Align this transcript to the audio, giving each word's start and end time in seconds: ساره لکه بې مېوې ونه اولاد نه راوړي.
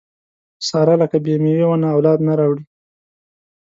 ساره 0.67 0.95
لکه 1.01 1.17
بې 1.25 1.35
مېوې 1.43 1.65
ونه 1.67 1.87
اولاد 1.95 2.19
نه 2.27 2.33
راوړي. 2.39 2.63